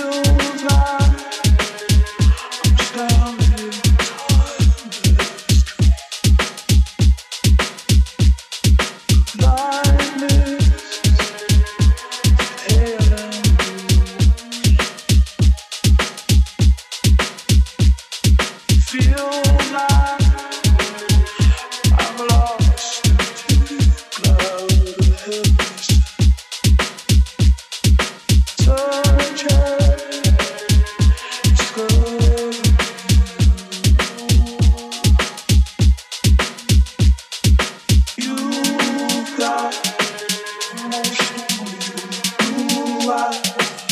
[0.00, 0.49] you.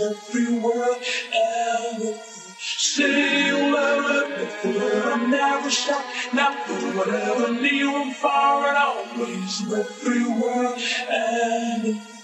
[0.00, 0.96] everywhere
[1.34, 2.16] and
[2.58, 10.74] Say you'll never, never stop, never, whatever, near and far and always everywhere
[11.10, 12.15] and